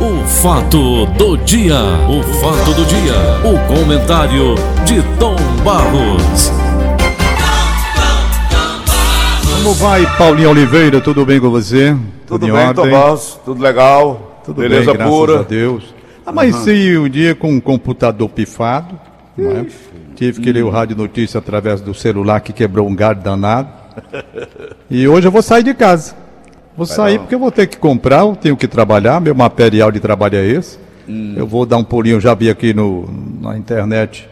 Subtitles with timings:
[0.00, 1.76] O fato do dia,
[2.08, 4.54] o fato do dia, o comentário
[4.84, 6.50] de Tom Barros.
[9.62, 11.00] Como vai, Paulinho Oliveira?
[11.00, 11.94] Tudo bem com você?
[12.26, 13.38] Tudo, bem, Tom Barros?
[13.44, 14.40] Tudo legal?
[14.44, 15.40] Tudo Beleza bem, graças pura?
[15.40, 15.94] a Deus.
[16.24, 18.98] Amanheci um dia com um computador pifado.
[19.36, 19.66] não é?
[20.16, 23.68] Tive que ler o rádio notícia através do celular que quebrou um galho danado.
[24.90, 26.14] E hoje eu vou sair de casa.
[26.80, 30.00] Vou sair porque eu vou ter que comprar, eu tenho que trabalhar, meu material de
[30.00, 30.78] trabalho é esse.
[31.36, 33.06] Eu vou dar um pulinho, eu já vi aqui no,
[33.38, 34.26] na internet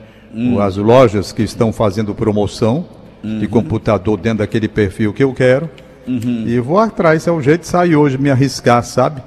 [0.63, 2.87] as lojas que estão fazendo promoção
[3.23, 5.69] de computador dentro daquele perfil que eu quero.
[6.07, 9.21] E vou atrás, é o jeito de sair hoje, me arriscar, sabe?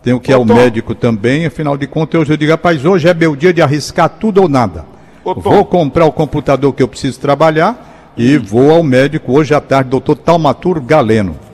[0.00, 0.54] Tenho que ir Ô, ao Tom.
[0.54, 4.08] médico também, afinal de contas, hoje eu digo, rapaz, hoje é meu dia de arriscar
[4.08, 4.84] tudo ou nada.
[5.24, 5.34] Ô.
[5.34, 9.90] Vou comprar o computador que eu preciso trabalhar e vou ao médico hoje à tarde,
[9.90, 11.49] doutor Talmatur Galeno.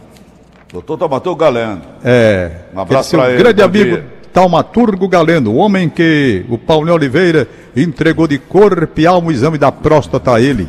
[0.77, 1.81] Doutor Tomatou Galeno.
[2.05, 4.07] É, Um abraço pra ele, grande amigo dia.
[4.31, 9.57] Taumaturgo Galeno, o homem que o Paulinho Oliveira entregou de corpo e alma o exame
[9.57, 10.69] da próstata a ele.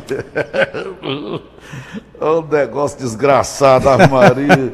[2.18, 4.72] Ô negócio desgraçado, Maria.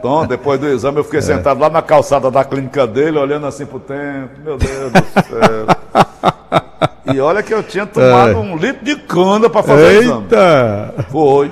[0.00, 1.04] Tom, depois do exame eu É.
[1.04, 4.30] fiquei sentado lá na calçada da clínica dele, olhando assim pro tempo.
[4.42, 5.66] Meu Deus do céu.
[7.10, 10.22] E olha que eu tinha tomado um litro de cana pra fazer o exame.
[10.24, 10.94] Eita!
[11.10, 11.50] Foi.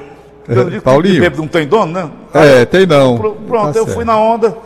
[0.49, 1.15] Eu digo que Paulinho.
[1.15, 2.11] de bêbado não tem dono, né?
[2.35, 3.17] É, tem não.
[3.19, 3.95] Pr- Pronto, Tá eu certo.
[3.95, 4.57] fui na onda.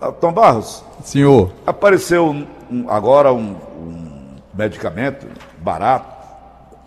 [0.00, 2.26] Ah, Tom Barros, Senhor, Apareceu
[2.70, 5.26] um- agora um, um medicamento
[5.62, 6.14] barato.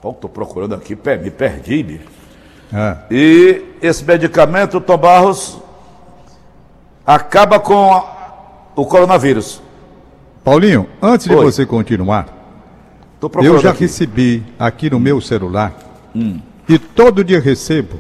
[0.02, 2.06] Pô, tô procurando aqui, me perdi, bicho.
[2.74, 5.60] é, E esse medicamento, Tom Barros,
[7.06, 8.06] acaba com a-
[8.76, 9.62] o coronavírus.
[10.44, 11.44] Paulinho, antes de Oi.
[11.44, 12.28] você continuar,
[13.44, 13.82] eu já aqui.
[13.82, 15.74] recebi aqui no meu celular
[16.68, 17.98] e todo dia recebo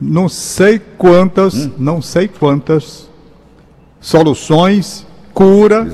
[0.00, 3.08] não sei quantas, não sei quantas
[4.00, 5.84] soluções, cura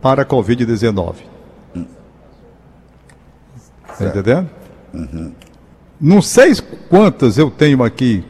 [0.00, 1.14] para a Covid-19.
[3.98, 4.48] Tá entendendo?
[6.00, 6.54] Não sei
[6.88, 8.24] quantas eu tenho aqui.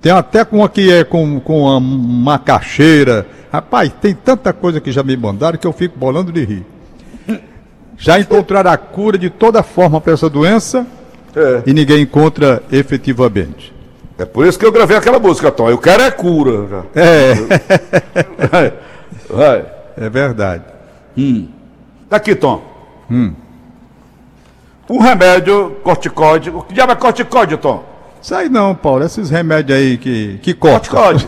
[0.00, 3.26] Tem até com uma que é com, com uma macaxeira.
[3.50, 6.66] Rapaz, tem tanta coisa que já me mandaram que eu fico bolando de rir.
[7.96, 10.86] Já encontraram a cura de toda forma para essa doença
[11.34, 11.62] É.
[11.66, 13.74] e ninguém encontra efetivamente.
[14.18, 15.68] É por isso que eu gravei aquela música, Tom.
[15.68, 16.66] Eu quero é cura.
[16.68, 16.82] já.
[16.94, 17.34] É,
[18.50, 18.72] Vai.
[19.28, 19.66] Vai.
[19.96, 20.64] é verdade.
[22.08, 22.62] Daqui, Tom.
[23.10, 23.32] Hum.
[24.88, 26.50] Um remédio corticoide.
[26.50, 27.84] O que diabo é corticoide, Tom?
[28.22, 29.04] Sai não, Paulo.
[29.04, 30.54] Esses remédios aí que, que.
[30.54, 31.26] Corticoide.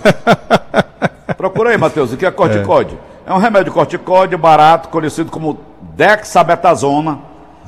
[1.37, 2.97] Procura aí, Matheus, o que é corticoide?
[3.27, 3.33] É.
[3.33, 5.59] um remédio corticoide barato, conhecido como
[5.95, 7.19] dexametasona,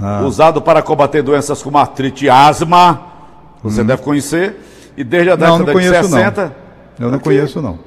[0.03, 0.23] Ah.
[0.25, 3.01] usado para combater doenças como artrite e asma.
[3.63, 4.59] Você deve conhecer.
[4.97, 5.37] E desde a.
[5.37, 6.19] Não, década não conheço, de não.
[6.19, 6.57] 60.
[6.99, 7.25] Eu não Aqui.
[7.25, 7.79] conheço, não.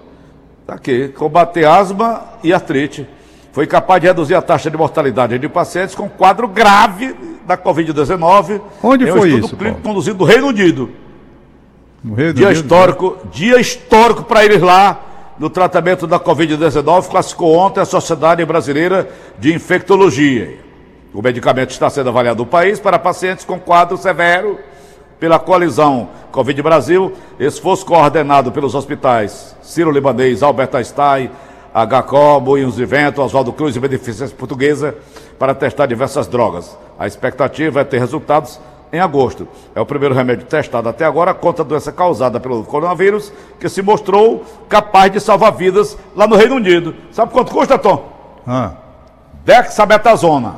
[0.65, 3.07] Tá aqui, combater asma e artrite.
[3.51, 7.15] Foi capaz de reduzir a taxa de mortalidade de pacientes com quadro grave
[7.45, 8.61] da Covid-19.
[8.81, 9.95] Onde em um foi estudo isso, clínico Paulo?
[9.95, 10.89] conduzido no Reino Unido.
[12.03, 14.99] No Reino Dia Unido, histórico, dia histórico para eles lá
[15.37, 20.59] no tratamento da Covid-19, classificou ontem a Sociedade Brasileira de Infectologia.
[21.13, 24.59] O medicamento está sendo avaliado no país para pacientes com quadro severo
[25.23, 31.31] pela coalizão Covid Brasil, esforço coordenado pelos hospitais Ciro Libanês, Albert Einstein,
[31.73, 34.93] HCO, Moinhos de Vento, Oswaldo Cruz e Beneficência Portuguesa
[35.39, 36.77] para testar diversas drogas.
[36.99, 38.59] A expectativa é ter resultados
[38.91, 39.47] em agosto.
[39.73, 43.31] É o primeiro remédio testado até agora contra a doença causada pelo coronavírus,
[43.61, 46.93] que se mostrou capaz de salvar vidas lá no Reino Unido.
[47.13, 48.11] Sabe quanto custa, Tom?
[48.45, 48.73] Ah,
[49.45, 50.55] Dexametasona,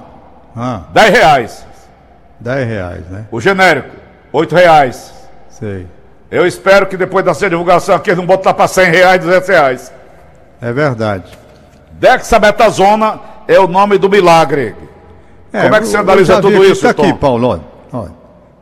[0.57, 1.67] ah, 10 reais.
[2.39, 3.27] 10 reais, né?
[3.31, 4.04] O genérico,
[4.35, 5.13] 8 reais.
[5.50, 5.88] Sei.
[6.29, 9.94] Eu espero que depois dessa divulgação aqui eles não lá para 100 reais, 200 reais.
[10.62, 11.31] É verdade.
[11.94, 14.75] Dexametasona é o nome do milagre.
[15.51, 17.16] Como é que você analisa tudo aqui, isso, tá aqui, Tom?
[17.16, 17.62] Paulo, olha,
[17.94, 18.09] olha.
[18.09, 18.13] Pra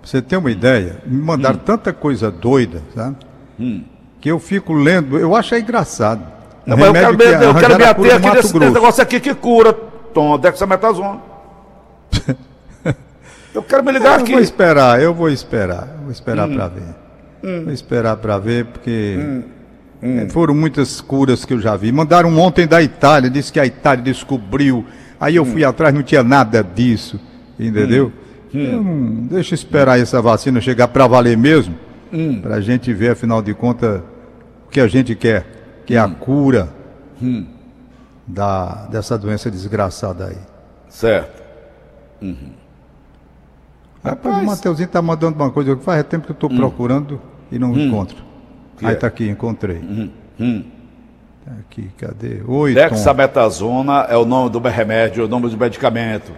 [0.04, 3.16] você ter uma ideia, me mandaram tanta coisa doida, sabe?
[4.22, 6.22] Que eu fico lendo, eu acho é engraçado.
[6.68, 9.20] Não, mas eu quero, remédio me, que eu quero me ater aqui nesse, negócio aqui
[9.20, 9.74] que cura,
[10.14, 11.20] Tom, dexametasona.
[13.54, 14.32] eu quero me ligar Eu aqui.
[14.34, 16.56] vou esperar, eu vou esperar, vou esperar Hum.
[16.56, 17.62] pra ver.
[17.64, 19.18] Vou esperar pra ver, porque
[20.02, 21.92] eh, foram muitas curas que eu já vi.
[21.92, 24.86] Mandaram um ontem da Itália, disse que a Itália descobriu.
[25.20, 25.48] Aí eu Hum.
[25.48, 27.20] fui atrás, não tinha nada disso,
[27.60, 28.12] entendeu?
[28.54, 31.76] Eu não- deixa eu esperar essa vacina chegar pra valer mesmo,
[32.14, 32.40] Hum.
[32.42, 34.02] pra gente ver, afinal de contas,
[34.66, 35.46] o que a gente quer,
[35.86, 36.06] que é Hum.
[36.06, 36.70] a cura
[38.28, 40.38] da, dessa doença desgraçada aí.
[40.88, 41.44] Certo.
[44.04, 47.22] Rapaz, o Mateuzinho tá mandando uma coisa, faz tempo que eu estou procurando
[47.52, 48.18] e não encontro.
[48.78, 48.96] Que Aí é?
[48.96, 49.82] tá aqui, encontrei.
[51.60, 52.42] Aqui, cadê?
[52.46, 56.32] Oi, Dexametasona é o nome do remédio, é o nome do medicamento.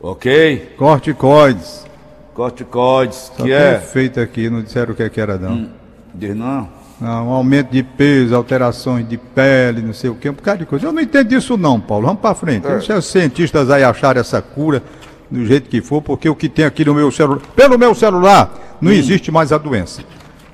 [0.00, 0.74] Ok?
[0.76, 1.86] Corticoides.
[2.34, 3.78] Corticoides, Só que tem é.
[3.78, 5.52] feito aqui, não disseram o que, é que era, não.
[5.52, 5.68] Hum.
[6.14, 6.68] Diz não.
[7.00, 10.66] Não, um aumento de peso, alterações de pele, não sei o que, um bocado de
[10.66, 10.86] coisa.
[10.86, 12.06] Eu não entendo disso não, Paulo.
[12.06, 12.66] Vamos para frente.
[12.66, 12.70] É.
[12.70, 14.82] Deixa os cientistas aí acharem essa cura
[15.30, 18.50] do jeito que for, porque o que tem aqui no meu celular, pelo meu celular,
[18.80, 20.02] não existe mais a doença.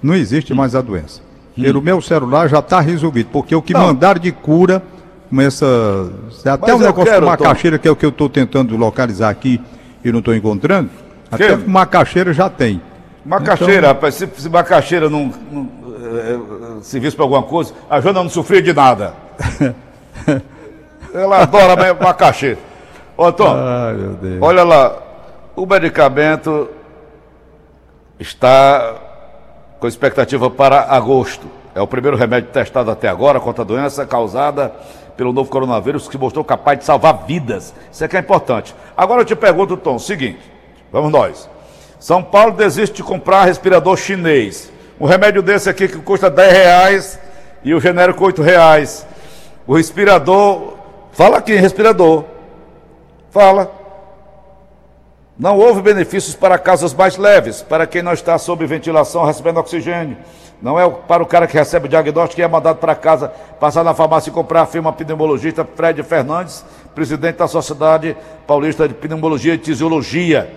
[0.02, 1.20] Não existe mais a doença.
[1.56, 3.82] Pelo meu celular já está resolvido, porque o que Não.
[3.86, 4.82] mandaram de cura,
[5.30, 5.64] começa.
[6.44, 7.36] Até Mas eu negócio quero, Tom.
[7.44, 9.60] caixeira, que é o que eu estou tentando localizar aqui
[10.04, 10.90] e não estou encontrando.
[11.30, 11.68] Até Que?
[11.68, 12.80] macaxeira já tem.
[13.24, 15.68] Macaxeira, Então- rapaz, se, se macaxeira não, não
[16.02, 16.38] eh, eh,
[16.82, 19.14] servisse para alguma coisa, a Joana não sofria de nada.
[21.14, 22.58] Ela adora ma- macaxeira.
[23.16, 24.98] Ô, Tom, Ai, olha lá,
[25.54, 26.68] o medicamento
[28.18, 28.96] está
[29.78, 31.46] com expectativa para agosto.
[31.74, 34.72] É o primeiro remédio testado até agora contra a doença causada
[35.16, 37.72] pelo novo coronavírus que mostrou capaz de salvar vidas.
[37.92, 38.74] Isso é que é importante.
[38.96, 40.40] Agora eu te pergunto, Tom, seguinte,
[40.92, 41.48] vamos nós.
[42.00, 44.72] São Paulo desiste de comprar respirador chinês.
[45.00, 47.20] Um remédio desse aqui que custa 10 reais
[47.62, 49.06] e o genérico 8 reais.
[49.66, 50.74] O respirador,
[51.12, 52.24] fala aqui, respirador.
[53.34, 53.68] Fala.
[55.36, 60.16] Não houve benefícios para casos mais leves, para quem não está sob ventilação recebendo oxigênio.
[60.62, 63.26] Não é para o cara que recebe o diagnóstico e é mandado para casa,
[63.58, 66.64] passar na farmácia e comprar, afirma pneumologista Fred Fernandes,
[66.94, 68.16] presidente da Sociedade
[68.46, 70.56] Paulista de Pneumologia e Tisiologia.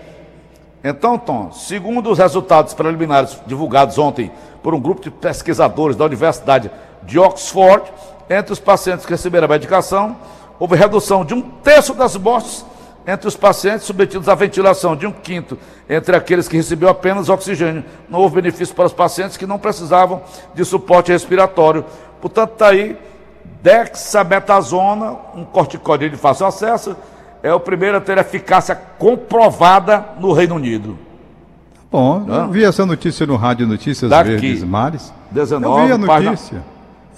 [0.84, 4.32] Então, Tom, segundo os resultados preliminares divulgados ontem
[4.62, 6.70] por um grupo de pesquisadores da Universidade
[7.02, 7.92] de Oxford,
[8.30, 10.16] entre os pacientes que receberam a medicação,
[10.60, 12.66] houve redução de um terço das mortes
[13.06, 15.58] entre os pacientes submetidos à ventilação, de um quinto
[15.90, 17.84] entre aqueles que receberam apenas oxigênio.
[18.10, 20.22] Não houve benefício para os pacientes que não precisavam
[20.54, 21.86] de suporte respiratório.
[22.20, 22.98] Portanto, está aí
[23.64, 26.96] dexametasona, um corticoide de fácil acesso,
[27.42, 30.98] é o primeiro a ter eficácia comprovada no Reino Unido.
[31.92, 32.44] Bom, Hã?
[32.44, 34.32] eu vi essa notícia no Rádio Notícias Daqui.
[34.32, 35.14] Verdes Mares.
[35.32, 36.64] 19, eu vi a página- notícia.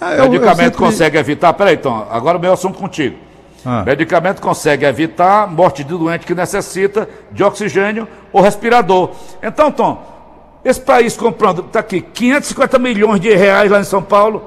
[0.00, 1.52] Ah, eu- eu Medicamento sempre- consegue evitar.
[1.54, 3.16] Peraí, Tom, agora o meu assunto contigo.
[3.64, 3.82] Ah.
[3.84, 9.10] Medicamento consegue evitar morte de doente que necessita de oxigênio ou respirador.
[9.42, 10.02] Então, Tom,
[10.64, 14.44] esse país comprando, está aqui, 550 milhões de reais lá em São Paulo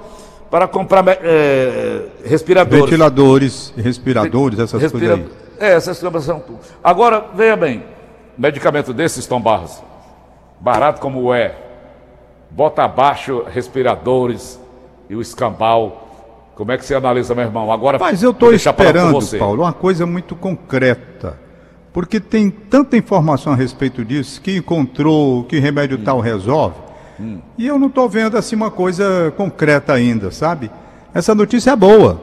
[0.49, 2.85] para comprar eh, respiradores.
[2.85, 5.17] Ventiladores, respiradores, essas Respira...
[5.17, 5.67] coisas aí.
[5.67, 6.43] É, essa exclamação.
[6.83, 7.83] Agora, veja bem,
[8.37, 9.81] medicamento desses, Tom Barros,
[10.59, 11.55] barato como é,
[12.49, 14.59] bota abaixo respiradores
[15.09, 16.02] e o escambau.
[16.55, 17.71] Como é que você analisa, meu irmão?
[17.71, 19.19] Agora, Mas eu estou esperando.
[19.39, 21.39] Paulo, uma coisa muito concreta.
[21.91, 26.75] Porque tem tanta informação a respeito disso, que encontrou, que remédio tal resolve.
[27.19, 27.39] Hum.
[27.57, 30.71] E eu não estou vendo assim uma coisa concreta ainda, sabe?
[31.13, 32.19] Essa notícia é boa.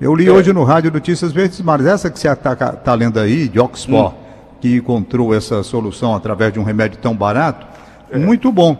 [0.00, 0.30] Eu li É.
[0.30, 4.18] hoje no Rádio Notícias Verdes Mares, essa que você está lendo aí, de Oxford, Hum.
[4.60, 7.66] que encontrou essa solução através de um remédio tão barato,
[8.10, 8.18] É.
[8.18, 8.76] muito bom,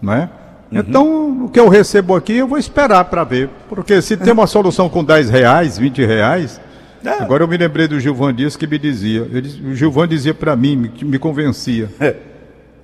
[0.00, 0.30] não é?
[0.70, 0.78] Uhum.
[0.80, 3.48] Então, o que eu recebo aqui, eu vou esperar para ver.
[3.68, 6.60] Porque se tem uma solução com 10 reais, 20 reais.
[7.04, 7.10] É.
[7.22, 9.28] Agora eu me lembrei do Gilvan Dias que me dizia.
[9.30, 11.88] Ele, o Gilvan dizia para mim, me, me convencia.
[12.00, 12.16] É.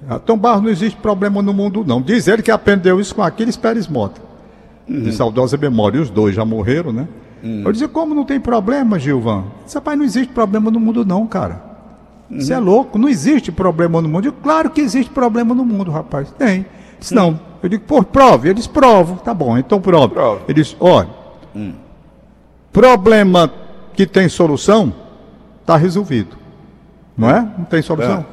[0.09, 2.01] Ah, Tom Barros não existe problema no mundo, não.
[2.01, 4.21] Diz ele que aprendeu isso com Aquiles Pérez Mota.
[4.89, 5.03] Uhum.
[5.03, 5.99] De saudosa memória.
[5.99, 7.09] E os dois já morreram, né?
[7.65, 9.45] Eu dizia, como não tem problema, Gilvan?
[9.65, 11.61] Disse, rapaz, não existe problema no mundo, não, cara.
[12.31, 12.65] Você é Uhum.
[12.65, 14.27] louco, não existe problema no mundo.
[14.27, 16.31] Eu, claro que existe problema no mundo, rapaz.
[16.39, 16.65] Tem.
[17.03, 17.41] Ele disse, não.
[17.63, 18.49] Eu digo, pô, prove.
[18.49, 19.17] Ele disse, provo.
[19.17, 20.15] Tá bom, então prove.
[20.15, 20.43] Prove.
[20.47, 21.09] Ele disse, olha,
[22.73, 23.53] problema
[23.95, 24.93] que tem solução,
[25.61, 26.37] está resolvido.
[27.17, 27.41] Não é?
[27.59, 28.25] Não tem solução.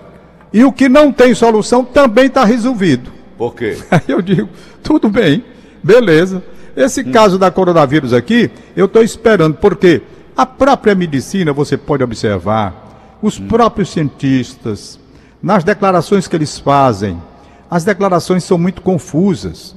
[0.54, 3.12] E o que não tem solução também está resolvido.
[3.38, 3.78] Por quê?
[3.92, 4.50] Aí eu digo,
[4.82, 5.44] tudo bem,
[5.84, 6.44] beleza.
[6.76, 10.02] Esse caso da coronavírus aqui, eu estou esperando, porque
[10.36, 14.98] a própria medicina, você pode observar, os próprios cientistas,
[15.44, 17.22] nas declarações que eles fazem,
[17.70, 19.76] as declarações são muito confusas.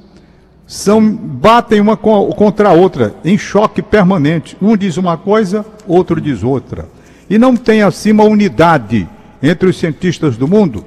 [0.65, 4.57] São, batem uma co- contra a outra, em choque permanente.
[4.61, 6.87] Um diz uma coisa, outro diz outra.
[7.29, 9.07] E não tem assim uma unidade
[9.41, 10.85] entre os cientistas do mundo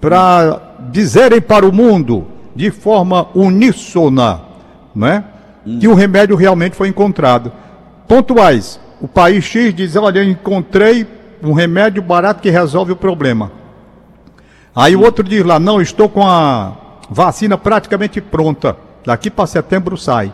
[0.00, 0.60] para
[0.90, 4.40] dizerem para o mundo de forma uníssona,
[4.94, 5.24] né,
[5.78, 7.52] que o remédio realmente foi encontrado.
[8.06, 8.80] Pontuais.
[9.00, 11.06] O país X diz: Olha, eu encontrei
[11.42, 13.52] um remédio barato que resolve o problema.
[14.78, 16.72] Aí o outro diz lá: Não, estou com a
[17.10, 18.76] vacina praticamente pronta.
[19.04, 20.32] Daqui para setembro sai.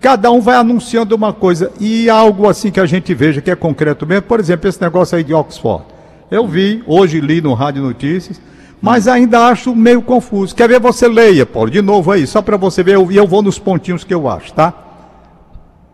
[0.00, 3.54] Cada um vai anunciando uma coisa e algo assim que a gente veja que é
[3.54, 4.22] concreto mesmo.
[4.22, 5.84] Por exemplo, esse negócio aí de Oxford.
[6.30, 8.40] Eu vi, hoje li no Rádio Notícias,
[8.80, 10.54] mas ainda acho meio confuso.
[10.54, 10.80] Quer ver?
[10.80, 14.02] Você leia, Paulo, de novo aí, só para você ver, e eu, vou nos pontinhos
[14.02, 14.72] que eu acho, tá?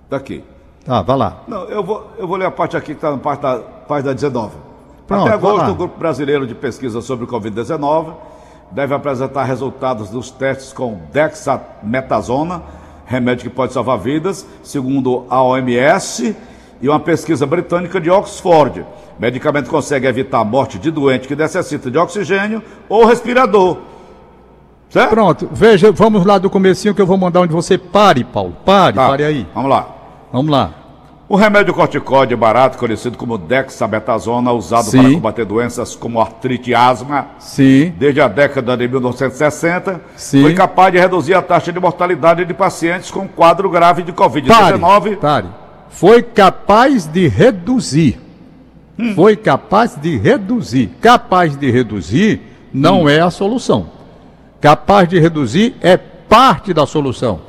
[0.09, 0.45] Tá aqui.
[0.85, 1.43] Tá, vai lá.
[1.49, 4.15] Não, eu vou, eu vou ler a parte aqui que está na parte da página
[4.15, 4.68] 19.
[5.09, 8.13] Pronto, Até agosto, o Grupo Brasileiro de Pesquisa sobre o Covid-19
[8.71, 12.63] deve apresentar resultados dos testes com dexametasona,
[13.07, 16.37] remédio que pode salvar vidas, segundo a OMS
[16.83, 18.81] e uma pesquisa britânica de Oxford.
[19.19, 23.79] O medicamento consegue evitar a morte de doente que necessita de oxigênio ou respirador.
[24.91, 25.09] Certo?
[25.09, 28.55] Pronto, veja, vamos lá do comecinho que eu vou mandar onde você pare, Paulo.
[28.63, 29.47] Pare, Tá, pare aí.
[29.55, 29.89] Vamos lá.
[30.31, 30.78] Vamos lá.
[31.29, 35.03] O remédio corticóide barato, conhecido como dexametasona, usado Sim.
[35.03, 37.93] para combater doenças como artrite e asma, Sim.
[37.99, 40.41] desde a década de 1960, Sim.
[40.41, 44.79] foi capaz de reduzir a taxa de mortalidade de pacientes com quadro grave de Pare,
[44.79, 45.17] Covid-19.
[45.17, 45.47] pare.
[45.91, 48.19] Foi capaz de reduzir.
[49.15, 50.91] Foi capaz de reduzir.
[51.01, 52.41] Capaz de reduzir
[52.73, 53.91] não é a solução.
[54.63, 57.41] Capaz de reduzir é parte da solução.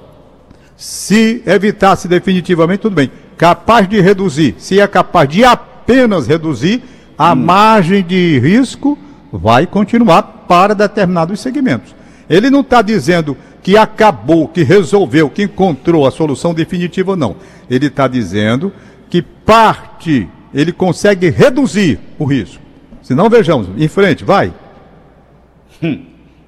[0.75, 3.09] Se evitasse definitivamente, tudo bem.
[3.39, 4.55] Capaz de reduzir.
[4.57, 6.83] Se é capaz de apenas reduzir,
[7.17, 8.99] a margem de risco
[9.31, 11.95] vai continuar para determinados segmentos.
[12.29, 17.37] Ele não está dizendo que acabou, que resolveu, que encontrou a solução definitiva, não.
[17.69, 18.73] Ele está dizendo
[19.09, 22.61] que parte, ele consegue reduzir o risco.
[23.01, 24.53] Se não, vejamos, em frente, vai.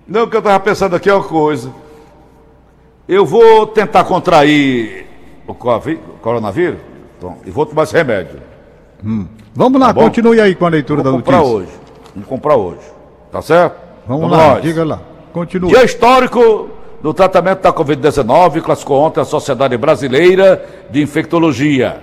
[0.05, 1.71] Não, o que eu estava pensando aqui é uma coisa.
[3.07, 5.10] Eu vou tentar contrair
[5.47, 5.53] o
[6.21, 6.79] coronavírus
[7.17, 8.39] então, e vou tomar esse remédio.
[9.53, 11.55] Vamos lá, Tá continue aí com a leitura Vou da comprar notícia.
[11.57, 11.69] hoje.
[12.15, 12.79] Vamos comprar hoje.
[13.31, 13.75] Tá certo?
[14.07, 14.61] Vamos, Vamos lá, nós.
[14.63, 14.99] diga lá.
[15.33, 15.69] Continue.
[15.69, 16.69] Dia histórico
[17.01, 21.99] do tratamento da Covid-19 classificou ontem a Sociedade Brasileira de Infectologia.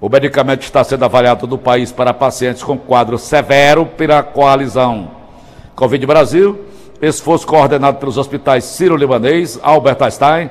[0.00, 5.10] O medicamento está sendo avaliado no país para pacientes com quadro severo pela coalizão
[5.74, 6.60] Covid Brasil,
[7.02, 10.50] esforço coordenado pelos hospitais Ciro-Libanês, Albert Einstein,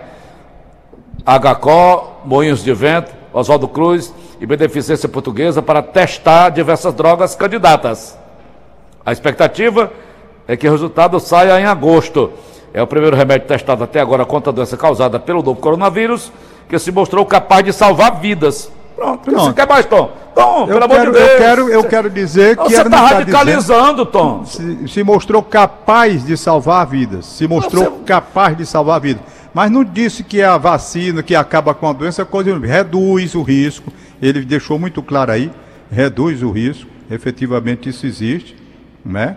[1.25, 8.17] HCO, Moinhos de Vento, Oswaldo Cruz e Beneficência Portuguesa para testar diversas drogas candidatas.
[9.05, 9.91] A expectativa
[10.47, 12.31] é que o resultado saia em agosto.
[12.73, 16.31] É o primeiro remédio testado até agora contra a doença causada pelo novo coronavírus,
[16.67, 18.71] que se mostrou capaz de salvar vidas.
[18.95, 19.39] Pronto, Pronto.
[19.45, 20.11] você quer mais, Tom?
[20.35, 21.29] Tom, Eu pelo amor quero, de Deus.
[21.31, 24.45] eu quero, eu quero dizer que Você está dizendo, radicalizando, Tom.
[24.45, 29.23] se, se mostrou capaz de salvar vidas, se mostrou Você- capaz de salvar vidas.
[29.53, 33.41] Mas não disse que é a vacina que acaba com a doença, coisa reduz o
[33.41, 33.91] risco.
[34.21, 35.51] Ele deixou muito claro aí,
[35.91, 36.89] reduz o risco.
[37.09, 38.55] Efetivamente isso existe,
[39.03, 39.35] né?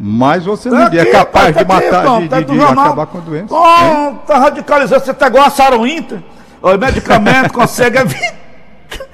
[0.00, 2.52] Mas você não Tá é aqui, capaz tá de aqui, matar, Tom, de, tá de-
[2.52, 3.46] de acabar com a doença.
[3.48, 5.04] Tom, tá radicalizando.
[5.04, 6.18] Você tá igual a Sarah Winter.
[6.62, 8.34] O medicamento consegue evitar.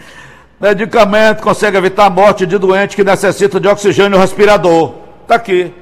[0.60, 4.94] Medicamento consegue evitar a morte de doente que necessita de oxigênio respirador.
[5.26, 5.72] Tá aqui.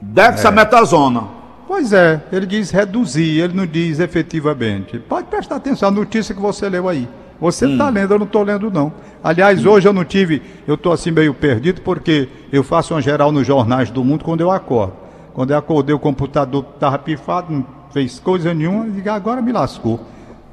[0.00, 1.24] Dexametasona.
[1.72, 4.98] Pois é, ele diz reduzir, ele não diz efetivamente.
[4.98, 7.08] Pode prestar atenção à notícia que você leu aí.
[7.40, 8.92] Você está lendo, eu não estou lendo não.
[9.24, 13.32] Aliás, hoje eu não tive, eu estou assim meio perdido porque eu faço uma geral
[13.32, 14.92] nos jornais do mundo quando eu acordo.
[15.32, 19.98] Quando eu acordei o computador estava pifado, não fez coisa nenhuma, e agora me lascou.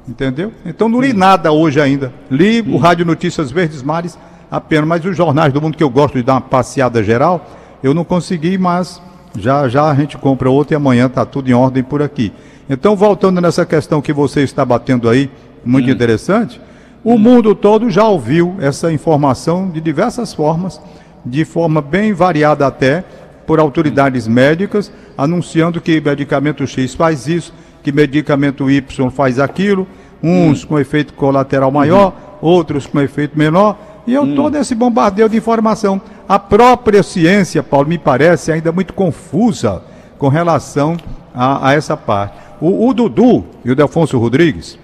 [0.08, 0.54] Entendeu?
[0.64, 2.14] Então não li nada hoje ainda.
[2.30, 4.18] Li o Rádio Notícias Verdes Mares
[4.50, 7.44] apenas, mas os jornais do mundo que eu gosto de dar uma passeada geral,
[7.82, 9.02] eu não consegui, mas
[9.36, 12.32] já já a gente compra outro e amanhã está tudo em ordem por aqui.
[12.68, 15.30] Então, voltando nessa questão que você está batendo aí,
[15.64, 16.60] muito interessante,
[17.02, 20.80] o mundo todo já ouviu essa informação de diversas formas,
[21.24, 23.04] de forma bem variada até,
[23.46, 29.86] por autoridades médicas, anunciando que medicamento X faz isso, que medicamento Y faz aquilo,
[30.22, 33.76] uns com efeito colateral maior, outros com efeito menor,
[34.10, 36.00] e eu estou nesse bombardeio de informação.
[36.28, 39.84] A própria ciência, Paulo, me parece ainda muito confusa
[40.18, 40.96] com relação
[41.32, 42.36] a, a essa parte.
[42.60, 44.76] O, o Dudu e o Delfonso Rodrigues,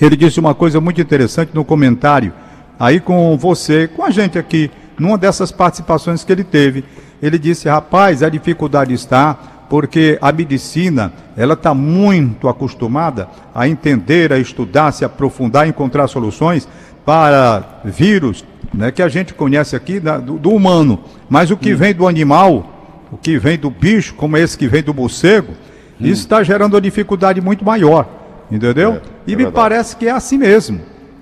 [0.00, 2.32] ele disse uma coisa muito interessante no comentário,
[2.78, 6.84] aí com você, com a gente aqui, numa dessas participações que ele teve.
[7.20, 9.36] Ele disse, rapaz, a dificuldade está
[9.68, 16.06] porque a medicina, ela está muito acostumada a entender, a estudar, se aprofundar, a encontrar
[16.06, 16.68] soluções
[17.06, 18.44] para vírus,
[18.74, 20.98] né, que a gente conhece aqui da- do, do humano.
[21.30, 24.82] Mas o que vem do animal, o que vem do bicho, como esse que vem
[24.82, 25.54] do morcego,
[26.00, 28.06] isso está gerando uma dificuldade muito maior.
[28.50, 28.94] Entendeu?
[28.94, 29.54] É, e é me verdade.
[29.54, 30.80] parece que é assim mesmo.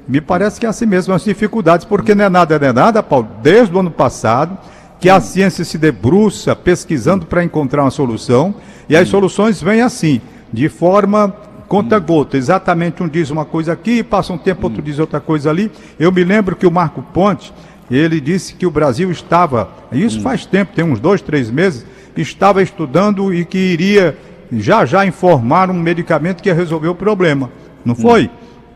[0.09, 3.03] Me parece que é assim mesmo, as dificuldades, porque não é nada, não é nada,
[3.03, 4.59] Paulo, desde o ano passado,
[5.01, 8.55] que a ciência se debruça pesquisando para encontrar uma solução,
[8.89, 10.21] e as soluções vêm assim,
[10.53, 11.35] de forma
[11.69, 12.37] conta-gota.
[12.37, 15.71] Exatamente, um diz uma coisa aqui, passa um tempo, outro diz outra coisa ali.
[15.99, 17.53] Eu me lembro que o Marco Ponte,
[17.91, 21.85] ele disse que o Brasil estava, isso faz tempo, tem uns dois, três meses,
[22.17, 24.17] estava estudando e que iria
[24.53, 27.51] já já informar um medicamento que ia resolver o problema.
[27.85, 28.31] Não foi?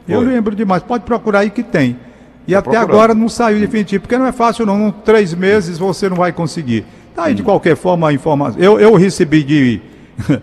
[0.09, 0.31] Eu Foi.
[0.33, 0.83] lembro demais.
[0.83, 1.97] Pode procurar aí que tem.
[2.47, 2.91] E Tá até procurando.
[2.91, 4.89] agora não saiu definitivo, porque não é fácil não.
[4.89, 6.85] Em três meses você não vai conseguir.
[7.15, 8.61] Tá aí, de qualquer forma, a informação.
[8.61, 9.81] Eu, eu recebi de.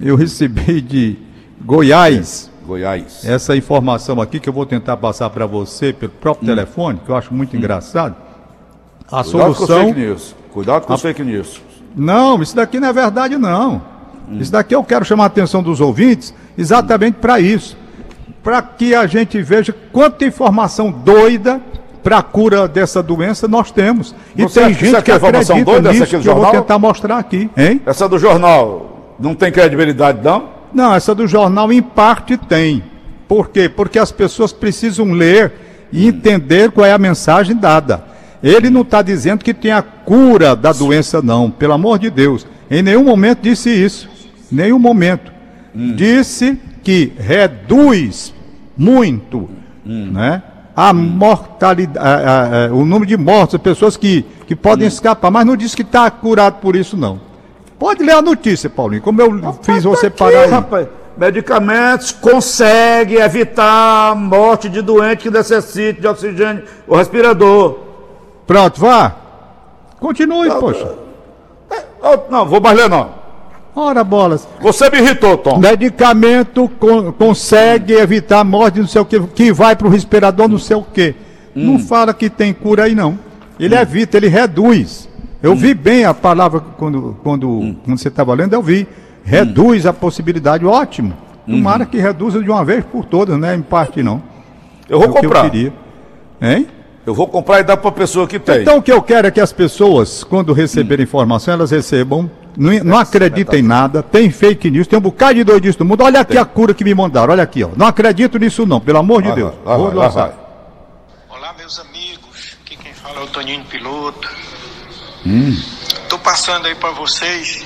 [0.00, 1.16] eu recebi de
[1.64, 3.24] Goiás Goiás.
[3.24, 7.16] essa informação aqui que eu vou tentar passar para você pelo próprio telefone, que eu
[7.16, 8.14] acho muito engraçado.
[9.10, 9.22] A Hum.
[9.24, 9.86] Cuidado com solução.
[9.86, 10.34] fake news.
[10.52, 11.62] Cuidado com os fake news.
[11.96, 13.80] Não, isso daqui não é verdade, não.
[14.30, 14.38] Hum.
[14.38, 17.76] Isso daqui eu quero chamar a atenção dos ouvintes exatamente para isso.
[18.42, 21.60] Para que a gente veja quanta informação doida
[22.02, 24.14] para a cura dessa doença nós temos.
[24.36, 26.78] E Você tem gente aqui que é informação acredita doida, nisso que eu vou tentar
[26.78, 27.50] mostrar aqui.
[27.56, 27.80] Hein?
[27.84, 30.57] Essa do jornal não tem credibilidade, não?
[30.72, 32.82] Não, essa do jornal em parte tem.
[33.26, 33.68] Por quê?
[33.68, 35.52] Porque as pessoas precisam ler
[35.92, 38.04] e entender qual é a mensagem dada.
[38.42, 41.50] Ele não está dizendo que tem a cura da doença, não.
[41.50, 42.46] Pelo amor de Deus.
[42.70, 44.08] Em nenhum momento disse isso.
[44.50, 45.32] Nenhum momento.
[45.96, 48.32] Disse que reduz
[48.76, 49.48] muito
[49.84, 50.42] né,
[50.76, 55.30] a mortalidade, a- a- a- o número de mortes, as pessoas que, que podem escapar,
[55.30, 57.20] mas não disse que está curado por isso, não.
[57.78, 60.50] Pode ler a notícia, Paulinho, como eu fiz você parar aí.
[60.50, 60.88] rapaz.
[61.16, 67.78] Medicamentos conseguem evitar a morte de doente que necessite de oxigênio ou respirador.
[68.46, 69.14] Pronto, vá.
[70.00, 70.94] Continue, poxa.
[72.00, 73.10] Oh, não, vou mais ler não.
[73.74, 74.46] Ora, bolas.
[74.60, 75.58] Você me irritou, Tom.
[75.58, 80.48] Medicamento con- consegue evitar a morte, não sei o que, que vai para o respirador,
[80.48, 81.14] não sei o que.
[81.54, 83.18] Não fala que tem cura aí, não.
[83.58, 85.07] Ele evita, ele reduz.
[85.42, 88.86] Eu vi bem a palavra quando, quando, quando você estava lendo, eu vi.
[89.24, 91.14] Reduz a possibilidade, ótimo.
[91.46, 93.54] Tomara que reduza de uma vez por todas, né?
[93.54, 94.22] Em parte não.
[94.88, 95.44] Eu vou É o que comprar.
[95.44, 95.72] eu queria.
[96.40, 96.66] Hein?
[97.06, 98.62] Eu vou comprar e dar pra pessoa que tem.
[98.62, 102.72] Então o que eu quero é que as pessoas, quando receberem informação, elas recebam, não,
[102.84, 106.02] não acreditem em nada, tem fake news, tem um bocado de doidice no mundo.
[106.04, 107.68] Olha aqui a cura que me mandaram, olha aqui, ó.
[107.76, 109.54] Não acredito nisso não, pelo amor de Lá Deus.
[109.94, 110.28] lançar.
[110.28, 110.32] vai.
[111.38, 112.56] Olá, meus amigos.
[112.64, 114.28] Aqui quem fala é o Toninho Piloto.
[115.26, 115.60] Hum.
[116.08, 117.64] Tô passando aí para vocês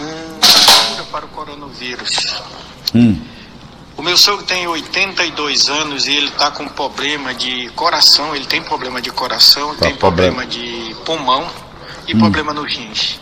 [0.00, 2.42] uma cura para o coronavírus.
[2.94, 3.20] Hum.
[3.96, 8.34] O meu sogro tem 82 anos e ele tá com problema de coração.
[8.34, 10.44] Ele tem problema de coração, Tá tem problema.
[10.44, 10.46] Hum.
[10.46, 11.50] de pulmão
[12.06, 13.18] e problema no rins.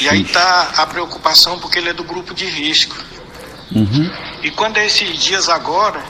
[0.00, 2.96] E aí tá a preocupação porque ele é do grupo de risco.
[3.74, 4.10] Uhum.
[4.42, 6.02] E quando é esses dias agora,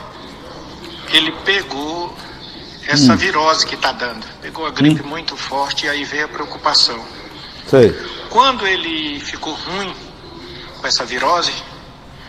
[1.12, 2.14] ele pegou
[2.86, 3.16] essa Hum.
[3.16, 4.26] virose que está dando.
[4.40, 7.04] Pegou a gripe muito forte e aí veio a preocupação.
[7.68, 7.92] Sei.
[8.30, 9.94] Quando ele ficou ruim
[10.80, 11.52] com essa virose,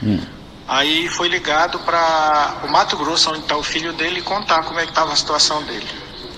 [0.01, 0.19] Hum.
[0.67, 4.83] aí foi ligado para o Mato Grosso, onde está o filho dele, contar como é
[4.83, 5.87] que estava a situação dele.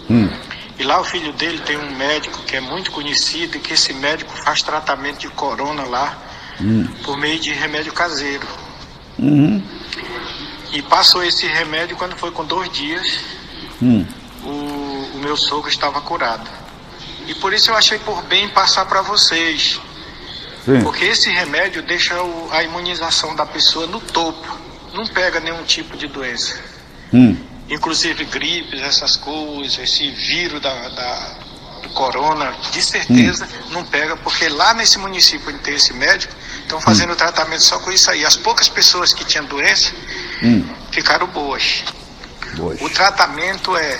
[0.09, 0.29] Hum.
[0.77, 3.93] E lá o filho dele tem um médico que é muito conhecido e que esse
[3.93, 6.17] médico faz tratamento de corona lá
[7.03, 8.47] por meio de remédio caseiro.
[10.71, 13.19] E passou esse remédio quando foi com dois dias,
[13.81, 14.05] Hum.
[14.43, 16.49] o, o meu sogro estava curado.
[17.27, 19.79] E por isso eu achei por bem passar para vocês.
[20.65, 20.81] Sim.
[20.81, 24.57] Porque esse remédio deixa o- a imunização da pessoa no topo.
[24.93, 26.59] Não pega nenhum tipo de doença.
[27.13, 27.37] Hum.
[27.69, 31.35] Inclusive gripes, essas coisas, esse vírus da, da-
[31.83, 36.81] do corona, de certeza não pega, porque lá nesse município onde tem esse médico, estão
[36.81, 38.25] fazendo tratamento só com isso aí.
[38.25, 39.91] As poucas pessoas que tinham doença
[40.91, 41.83] ficaram boas.
[42.81, 43.99] O tratamento é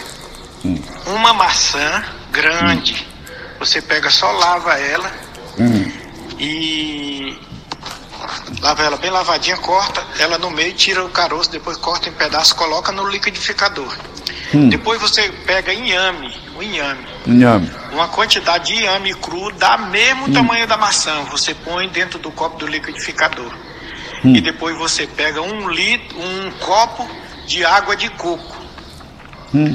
[1.05, 3.07] uma maçã grande.
[3.59, 5.11] Você pega, só lava ela
[6.39, 7.37] e
[8.61, 12.53] lava ela bem lavadinha, corta ela no meio, tira o caroço, depois corta em pedaços,
[12.53, 13.95] coloca no liquidificador.
[14.69, 17.69] Depois você pega inhame, o inhame, Inhame.
[17.91, 21.23] uma quantidade de inhame cru da mesmo tamanho da maçã.
[21.31, 23.51] Você põe dentro do copo do liquidificador.
[24.23, 27.09] E depois você pega um litro, um copo
[27.49, 28.55] de água de coco.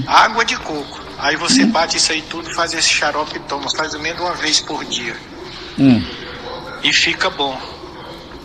[0.07, 1.01] Água de coco.
[1.19, 4.35] Aí você bate isso aí tudo, faz esse xarope e toma, faz ao menos uma
[4.35, 5.17] vez por dia.
[6.83, 7.61] E fica bom.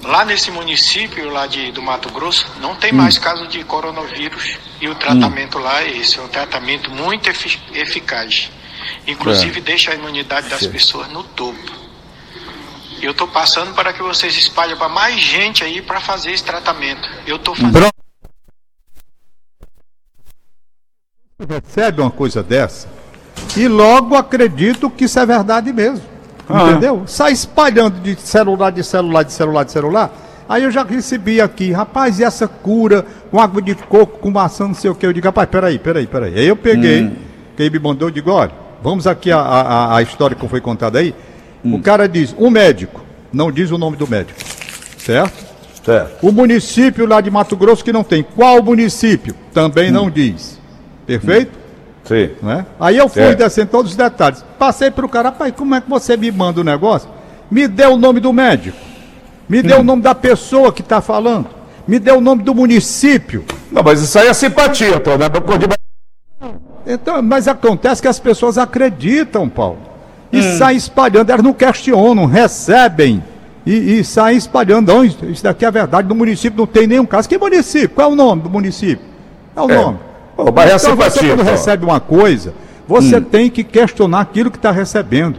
[0.03, 4.87] Lá nesse município lá de, do Mato Grosso, não tem mais caso de coronavírus e
[4.87, 8.49] o tratamento lá é esse, é um tratamento muito efi- eficaz.
[9.05, 11.71] Inclusive deixa a imunidade das pessoas no topo.
[13.01, 16.43] E eu estou passando para que vocês espalhem para mais gente aí para fazer esse
[16.43, 17.07] tratamento.
[17.27, 17.73] Eu estou fazendo.
[17.73, 17.98] Pronto.
[21.47, 22.87] Recebe uma coisa dessa
[23.55, 26.01] e logo acredito que isso é verdade mesmo.
[26.49, 27.03] Entendeu?
[27.05, 30.11] Sai espalhando de celular, de celular, de celular, de celular.
[30.49, 34.67] Aí eu já recebi aqui, rapaz, e essa cura com água de coco, com maçã,
[34.67, 35.05] não sei o que.
[35.05, 36.33] Eu digo, rapaz, peraí, peraí, peraí.
[36.39, 37.11] Aí eu peguei,
[37.55, 38.51] quem me mandou, eu digo, olha,
[38.83, 41.15] vamos aqui a, a, a história que foi contada aí.
[41.63, 44.39] O cara diz, um médico, não diz o nome do médico,
[44.97, 45.45] certo?
[45.85, 46.27] Certo.
[46.27, 48.23] O município lá de Mato Grosso que não tem.
[48.23, 49.33] Qual município?
[49.53, 50.58] Também não diz.
[51.17, 51.51] Perfeito?
[52.03, 52.29] Sim.
[52.41, 52.65] Né?
[52.79, 53.35] Aí eu fui É.
[53.35, 54.43] descendo todos os detalhes.
[54.57, 57.09] Passei pro cara, pai, como é que você me manda o negócio?
[57.51, 58.77] Me dê o nome do médico.
[59.47, 61.47] Me dê o nome da pessoa que está falando.
[61.87, 63.43] Me dê o nome do município.
[63.71, 65.25] Não, mas isso aí é simpatia, pô, né?
[66.85, 69.77] Então, mas acontece que as pessoas acreditam, Paulo.
[70.31, 73.23] E saem espalhando, elas não questionam, recebem.
[73.65, 74.93] E, e saem espalhando.
[74.93, 76.07] Não, isso daqui é verdade.
[76.07, 77.27] No município não tem nenhum caso.
[77.27, 77.89] Que município?
[77.89, 79.05] Qual é o nome do município?
[79.55, 79.75] É o É.
[79.75, 79.99] nome.
[80.45, 82.53] Mas é então você simpatia, quando recebe uma coisa,
[82.87, 85.37] você tem que questionar aquilo que está recebendo.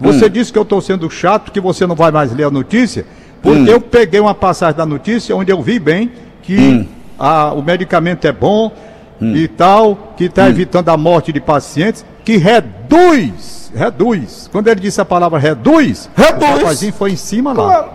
[0.00, 3.06] Você disse que eu estou sendo chato, que você não vai mais ler a notícia,
[3.40, 6.10] porque eu peguei uma passagem da notícia onde eu vi bem
[6.42, 6.86] que
[7.18, 8.72] a- o medicamento é bom
[9.20, 14.48] e tal, que está evitando a morte de pacientes, que reduz, reduz.
[14.50, 16.42] Quando ele disse a palavra reduz, Reduz.
[16.42, 17.88] o rapazinho foi em cima lá.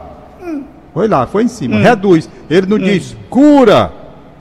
[0.94, 1.78] Foi lá, foi em cima.
[1.80, 2.30] Reduz.
[2.50, 3.92] Ele não diz cura.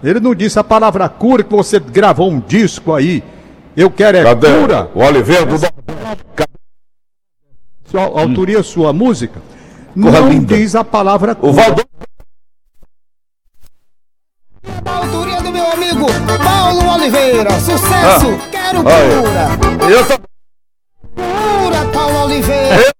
[0.02, 3.22] Ele não disse a palavra cura que você gravou um disco aí.
[3.76, 4.60] Eu quero é Cadê?
[4.60, 4.90] cura.
[4.94, 5.56] O Oliveira do.
[7.84, 9.40] Sua, autoria sua música.
[9.94, 10.56] Corra não linda.
[10.56, 11.50] diz a palavra cura.
[11.50, 11.82] O Valdo.
[14.84, 16.06] A autoria do meu amigo
[16.42, 17.50] Paulo Oliveira.
[17.60, 18.26] Sucesso!
[18.30, 18.48] Ah.
[18.50, 19.58] Quero Olha.
[19.68, 19.90] cura!
[19.90, 20.18] Eu tô...
[21.14, 22.96] Cura, Paulo Oliveira!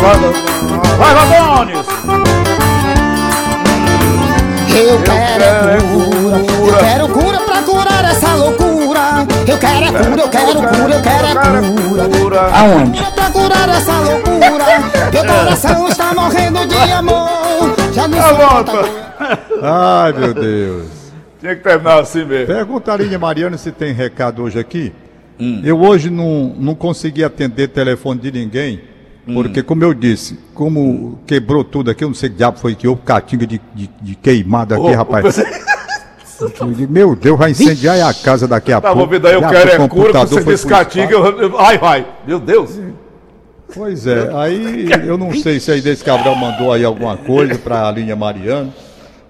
[0.00, 1.86] Vai, Ramones!
[4.74, 6.36] Eu quero é cura!
[6.66, 9.26] Eu quero cura pra curar essa loucura!
[9.46, 12.40] Eu quero é cura, eu quero cura, eu quero é cura!
[12.50, 13.04] Aonde?
[13.14, 14.64] Pra curar essa loucura!
[15.12, 17.74] Meu coração está morrendo de amor!
[17.92, 18.88] Já não Tá suporta pô.
[19.62, 20.86] Ai, meu Deus.
[21.40, 22.46] Tinha que terminar assim mesmo.
[22.46, 24.94] Pergunta a Aline Mariano se tem recado hoje aqui.
[25.62, 28.80] Eu hoje não, não consegui atender telefone de ninguém,
[29.34, 32.86] porque, como eu disse, como quebrou tudo aqui, eu não sei que diabo foi que
[32.88, 35.42] houve catinga de, de, de queimada aqui, Ô, rapaz.
[36.88, 39.04] Meu Deus, vai incendiar a casa daqui a Tá pouco.
[39.04, 41.16] bom, vida, eu Daqui a quero é o cura, você disse catinga,
[41.58, 42.06] Ai, vai.
[42.26, 42.78] Meu Deus.
[43.74, 47.86] Pois é, aí eu não sei se aí desse Cabral mandou aí alguma coisa para
[47.86, 48.72] a linha Mariano.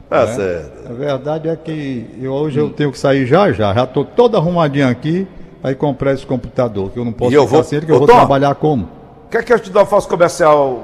[0.08, 0.88] Tá certo.
[0.88, 3.74] A verdade é que eu, hoje eu tenho que sair já já.
[3.74, 5.26] Já estou todo arrumadinho aqui
[5.60, 7.92] para ir comprar esse computador, que eu não posso E eu vou- sem ele, que
[7.92, 8.14] eu vou Tom.
[8.14, 8.88] trabalhar como?
[9.31, 10.81] Quer que eu te dê um falso comercial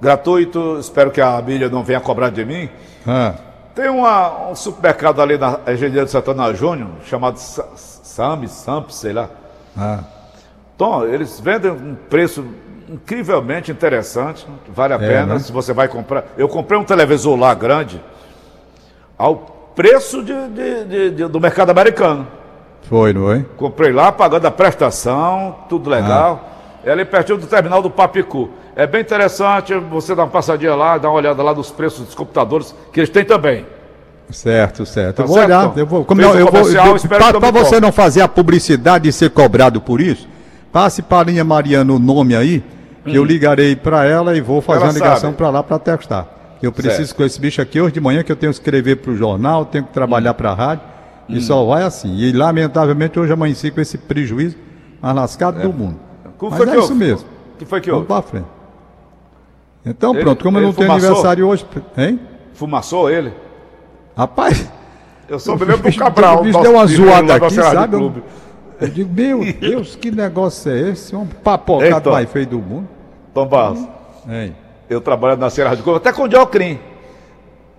[0.00, 0.78] gratuito?
[0.78, 2.68] Espero que a mídia não venha cobrar de mim.
[3.06, 3.34] Ah,
[3.74, 9.12] Tem uma- um supermercado ali na Engenheiro de Santana Júnior, chamado Sa- Sami, Samp, sei
[9.12, 9.28] lá.
[9.76, 10.00] ah,
[10.78, 12.42] Tom, eles vendem um preço
[12.88, 15.38] incrivelmente interessante, vale a É, pena né?
[15.40, 16.24] se você vai comprar.
[16.38, 18.00] Eu comprei um televisor lá grande
[19.18, 19.36] ao
[19.74, 22.26] preço de- de- de- de- do mercado americano.
[22.88, 23.44] foi, não é?
[23.58, 26.48] Comprei lá, pagando a prestação, tudo legal.
[26.86, 28.48] É ali pertinho do terminal do Papicu.
[28.76, 32.14] É bem interessante você dar uma passadinha lá, dar uma olhada lá nos preços dos
[32.14, 33.66] computadores, que eles têm também.
[34.30, 35.16] Certo, certo.
[35.16, 35.68] Tá eu vou certo, olhar.
[35.68, 35.80] Tom?
[35.80, 36.62] Eu vou, como eu, vou
[37.40, 40.28] para você não fazer a publicidade e ser cobrado por isso,
[40.72, 42.62] passe para a linha Mariana o nome aí,
[43.04, 44.82] que eu ligarei para ela e vou fazer Hum.
[44.84, 46.28] Ela uma ligação para lá para testar.
[46.62, 47.16] Eu preciso Certo.
[47.16, 49.64] com esse bicho aqui hoje de manhã que eu tenho que escrever para o jornal,
[49.64, 50.34] tenho que trabalhar Hum.
[50.34, 50.84] para a rádio
[51.28, 52.16] e só vai assim.
[52.16, 54.56] E lamentavelmente hoje amanheci com esse prejuízo
[55.02, 56.05] mais lascado do mundo.
[56.38, 57.04] Como Mas foi é que isso houve?
[57.04, 57.28] mesmo.
[57.58, 58.22] Que foi que Vamos houve?
[58.22, 58.46] para frente.
[59.84, 61.08] Então Ele- pronto, como eu não tenho fumaçou?
[61.08, 62.20] aniversário hoje, hein?
[62.54, 63.32] Fumaçou ele?
[64.16, 64.68] Rapaz,
[65.28, 66.40] Eu sou me lembro do Cabral.
[66.40, 67.96] o bicho deu uma zoada aqui, sabe?
[67.96, 68.22] Clube.
[68.80, 71.14] Eu digo, meu Deus, que negócio é esse?
[71.16, 72.88] Um papocado mais feio do mundo.
[73.34, 73.86] Tom Barros.
[74.28, 74.54] Hein?
[74.88, 76.78] Eu trabalho na Serra do Clube, até com o Diocrim.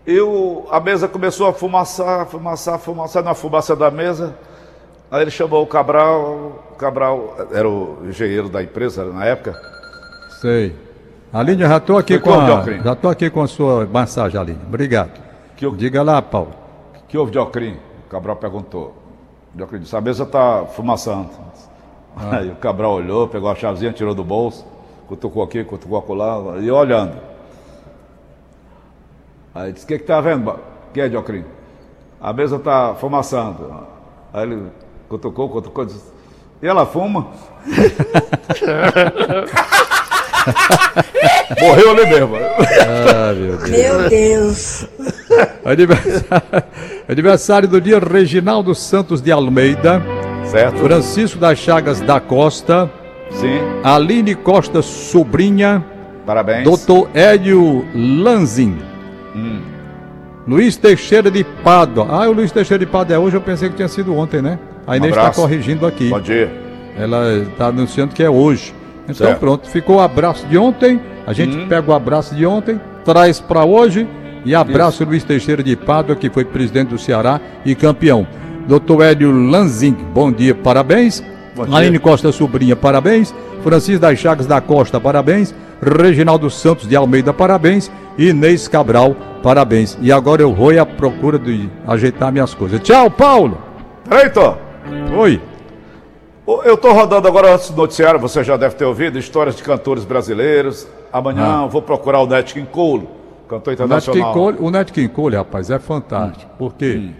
[0.05, 4.35] Eu, a mesa começou a fumaçar, fumaçar, fumaçar na fumaça da mesa.
[5.09, 9.59] Aí ele chamou o Cabral, o Cabral era o engenheiro da empresa na época.
[10.41, 10.75] Sei.
[11.31, 14.59] Aline, já estou aqui com a, já tô aqui com a sua massagem, Aline.
[14.67, 15.11] Obrigado.
[15.55, 16.51] Que Diga lá, Paulo.
[17.07, 17.77] que houve, Diocrim?
[18.05, 18.95] O Cabral perguntou.
[19.53, 21.29] O Diocrim disse, a mesa está fumaçando.
[22.15, 24.65] Aí o Cabral olhou, pegou a chavezinha, tirou do bolso,
[25.07, 27.17] cutucou aqui, cutucou acolá, e olhando.
[29.55, 30.49] Aí disse, o que que tá vendo?
[30.49, 30.59] O
[30.93, 31.45] que é, Diocrim?
[32.19, 33.87] A mesa está fumaçando.
[34.33, 34.67] Aí ele
[35.07, 36.03] cutucou, cutucou, disse,
[36.61, 37.27] e ela fuma?
[41.61, 42.35] Morreu ali mesmo.
[42.37, 43.69] Ah, meu Deus.
[43.69, 44.87] Meu Deus.
[45.65, 46.23] Aniversário,
[47.07, 50.01] aniversário do dia Reginaldo Santos de Almeida,
[50.45, 50.79] Certo?
[50.79, 52.89] Francisco das Chagas da Costa,
[53.31, 55.83] Sim, Aline Costa Sobrinha,
[56.25, 56.63] parabéns.
[56.63, 58.77] Doutor Hélio Lanzin.
[59.35, 59.61] Hum.
[60.47, 62.07] Luiz Teixeira de Pádua.
[62.09, 64.57] Ah, o Luiz Teixeira de Pádua é hoje, eu pensei que tinha sido ontem, né?
[64.87, 65.41] A Inês está Um abraço.
[65.41, 66.09] corrigindo aqui.
[66.09, 66.49] Bom dia.
[66.97, 68.73] Ela está anunciando que é hoje.
[69.03, 69.39] Então Certo.
[69.39, 70.99] pronto, ficou o abraço de ontem.
[71.25, 74.07] A gente pega o abraço de ontem, traz para hoje
[74.45, 78.25] e abraça o Luiz Teixeira de Pádua, que foi presidente do Ceará e campeão.
[78.67, 81.23] Doutor Hélio Lanzing, bom dia, parabéns.
[81.55, 81.75] Bom dia.
[81.77, 83.33] Aline Costa Sobrinha, parabéns.
[83.63, 85.53] Francisco das Chagas da Costa, parabéns.
[85.81, 87.91] Reginaldo Santos de Almeida, parabéns.
[88.17, 89.97] Inês Cabral, parabéns.
[90.01, 92.79] E agora eu vou à procura de ajeitar minhas coisas.
[92.81, 93.57] Tchau, Paulo.
[94.33, 94.66] Tom.
[95.17, 95.41] Oi.
[96.63, 100.05] Eu tô rodando agora antes do noticiário, você já deve ter ouvido, histórias de cantores
[100.05, 100.87] brasileiros.
[101.11, 101.63] Amanhã Ah.
[101.63, 103.07] eu vou procurar o Nat King Cole,
[103.49, 104.33] cantor Nat internacional.
[104.33, 106.49] Cole, o Nat King Cole, rapaz, é fantástico.
[106.57, 107.11] Porque Hum.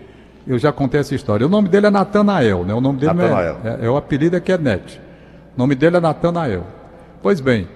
[0.47, 1.45] eu já contei essa história.
[1.45, 2.73] O nome dele é Natanael, né?
[2.73, 3.57] O nome dele é, Natanael.
[3.65, 4.99] é, é o apelido é que é Net.
[5.55, 6.63] O nome dele é Natanael.
[7.21, 7.67] Pois bem,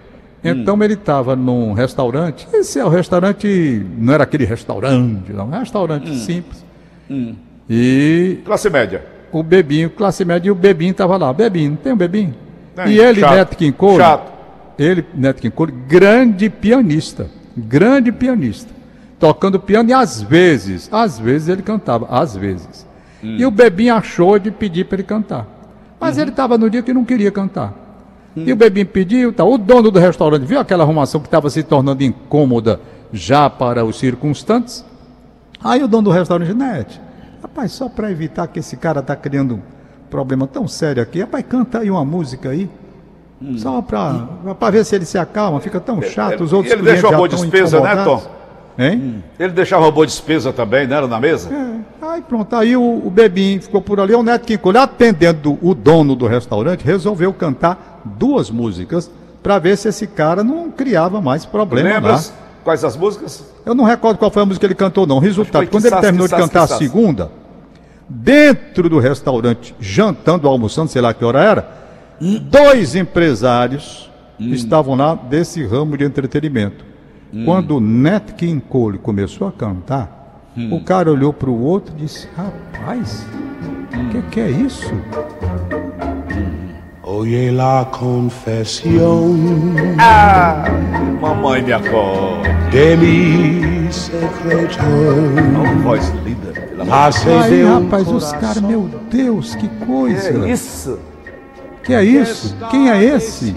[0.41, 0.83] então Hum.
[0.83, 2.47] ele estava num restaurante.
[2.53, 6.15] Esse é o restaurante, não era aquele restaurante, não, é um restaurante Hum.
[6.15, 6.63] simples.
[7.69, 9.03] E Classe média.
[9.31, 11.31] O Bebinho, classe média, e o Bebinho estava lá.
[11.33, 12.33] Bebinho, não tem um Bebinho?
[12.75, 14.31] Tem, E ele, chato, Neto King Cole, chato.
[14.77, 18.71] ele, Neto King Cole, grande pianista, grande pianista,
[19.19, 22.85] tocando piano e às vezes, às vezes ele cantava, às vezes.
[23.23, 23.35] Hum.
[23.37, 25.47] E o Bebinho achou de pedir para ele cantar.
[25.99, 26.21] Mas Uhum.
[26.23, 27.73] ele estava no dia que não queria cantar.
[28.35, 31.61] E o Bebinho pediu, tá, o dono do restaurante viu aquela arrumação que estava se
[31.63, 32.79] tornando incômoda
[33.11, 34.85] já para os circunstantes?
[35.61, 37.01] Aí o dono do restaurante disse, Nete,
[37.51, 39.61] rapaz, só para evitar que esse cara tá criando um
[40.09, 42.69] problema tão sério aqui, rapaz, canta aí uma música aí.
[43.57, 47.17] Só para ver se ele se acalma, fica tão chato, os outros ele deixou uma
[47.17, 48.03] boa despesa, né.
[48.03, 48.21] Tom?
[48.77, 49.23] Hein?
[49.39, 51.49] Ele deixava uma boa despesa também, né, na mesa?
[51.53, 55.73] É, aí pronto, aí o, o Bebinho ficou por ali, o Neto Cole, atendendo o
[55.73, 59.09] dono do restaurante, resolveu cantar duas músicas
[59.41, 61.95] para ver se esse cara não criava mais problema lá.
[61.95, 62.33] Lembras
[62.63, 63.43] quais as músicas?
[63.65, 65.19] Eu não recordo qual foi a música que ele cantou, não.
[65.19, 67.31] Resultado, quando ele terminou de cantar a segunda,
[68.13, 71.69] dentro do restaurante, jantando, almoçando, sei lá que hora era,
[72.49, 76.83] dois empresários estavam lá desse ramo de entretenimento.
[77.45, 82.01] Quando o Nat King Cole começou a cantar, o cara olhou para o outro e
[82.01, 83.25] disse: Rapaz,
[83.93, 84.91] o que, que é isso?
[87.03, 89.37] Oye la confesión
[91.19, 92.47] Mamãe me acorde.
[92.71, 94.77] de mi secreto.
[94.81, 96.50] Uma voz linda.
[97.43, 100.31] Aí, rapaz, os caras, meu Deus, que coisa!
[100.39, 100.97] de- Isso.
[101.83, 102.55] Que é isso?
[102.69, 103.55] Quem é esse?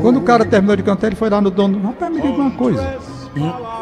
[0.00, 1.78] Quando o cara terminou de cantar, ele foi lá no dono.
[1.82, 2.96] Rapaz, me diga uma coisa.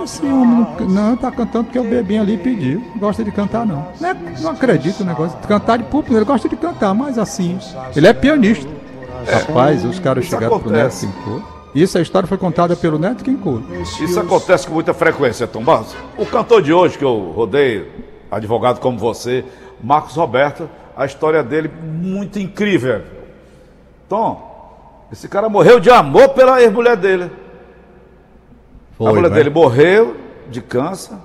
[0.03, 2.81] Esse homem não, não tá cantando porque o bebinho ali pediu.
[2.92, 3.87] Não gosta de cantar, não.
[4.01, 5.38] Não, é- não acredito no negócio.
[5.40, 7.57] de Cantar de público, ele gosta de cantar, mas assim.
[7.94, 8.68] Ele é pianista.
[9.31, 11.07] Rapaz, os caras Isso chegaram pro Neto acontece.
[11.07, 11.42] King Cole.
[11.75, 13.64] Isso, a história foi contada pelo Neto Cole.
[14.01, 15.94] Isso acontece com muita frequência, Tom Barros.
[16.18, 17.88] O cantor de hoje, que eu rodei,
[18.37, 19.45] advogado como você,
[19.83, 23.03] Marcos Roberto, a história dele muito incrível.
[24.09, 27.31] Tom, esse cara morreu de amor pela ex-mulher dele.
[28.99, 29.37] a mulher né?
[29.37, 30.16] dele morreu
[30.49, 31.16] de câncer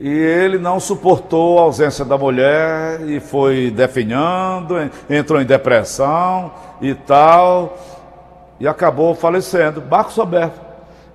[0.00, 6.52] e ele não suportou a ausência da mulher e foi definhando, en- entrou em depressão
[6.80, 7.76] e tal,
[8.60, 9.82] e acabou falecendo.
[9.82, 10.67] Marcos Roberto.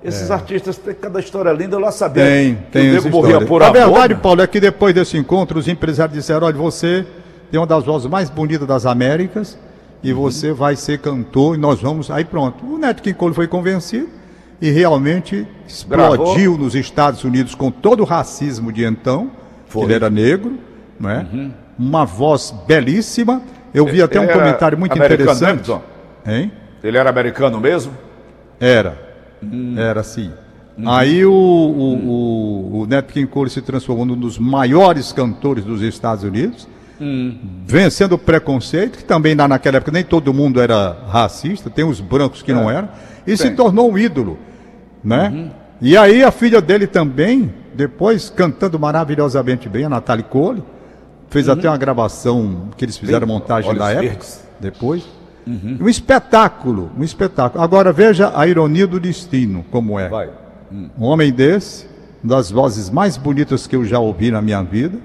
[0.04, 3.64] Esses artistas têm cada história linda, eu lá sabia Tem, tem o nego morria por
[3.64, 3.78] a amor.
[3.80, 4.20] verdade, né?
[4.22, 7.06] Paulo, é que depois desse encontro, os empresários disseram, olha, você
[7.50, 9.58] tem uma das vozes mais bonitas das Américas
[10.04, 10.20] e Uhum.
[10.22, 12.12] você vai ser cantor e nós vamos...
[12.12, 14.10] Aí pronto, o Neto King Cole foi convencido
[14.62, 19.32] e realmente explodiu nos Estados Unidos com todo o racismo de então,
[19.68, 19.84] Foi.
[19.84, 20.58] ele era negro,
[21.00, 21.26] não é?
[21.80, 23.42] Uma voz belíssima.
[23.74, 24.30] Eu vi até um Uhum.
[24.30, 25.60] Ele comentário muito americano interessante.
[25.70, 25.82] mesmo,
[26.28, 26.52] Hein?
[26.84, 27.94] Ele era americano mesmo?
[28.60, 29.13] Era.
[29.78, 30.32] Era sim.
[30.86, 35.82] Aí o, o, o, o Nat King Cole se transformou num dos maiores cantores dos
[35.82, 36.68] Estados Unidos,
[37.66, 42.00] vencendo o preconceito, que também na- naquela época nem todo mundo era racista, tem os
[42.00, 42.90] brancos que não eram,
[43.28, 43.56] e se Tem.
[43.56, 44.38] tornou um ídolo.
[45.04, 45.52] Né?
[45.82, 50.64] E aí a filha dele também, depois cantando maravilhosamente bem, a Natalie Cole,
[51.30, 54.44] fez até uma gravação que eles fizeram Bem, montagem da época, Verdes.
[54.60, 55.04] depois.
[55.48, 57.64] Um espetáculo, um espetáculo.
[57.64, 60.10] Agora veja a ironia do destino, como é.
[60.10, 60.30] Vai.
[60.72, 61.88] Um homem desse,
[62.24, 64.98] uma das vozes mais bonitas que eu já ouvi na minha vida,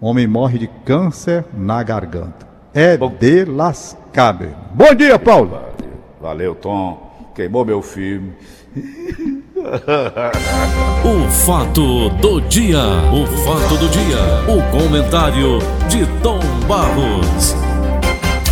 [0.00, 2.46] um homem morre de câncer na garganta.
[2.74, 3.14] É Bom.
[3.18, 4.50] de lascar, meu.
[4.74, 5.58] Bom dia, Paulo.
[6.20, 7.30] Valeu, Tom.
[7.34, 8.32] Queimou meu filme.
[11.04, 12.78] O fato do dia.
[13.12, 14.18] O fato do dia.
[14.46, 17.63] O comentário de Tom Barros.